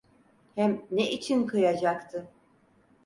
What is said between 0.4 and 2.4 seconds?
Hem ne için kıyacaktı?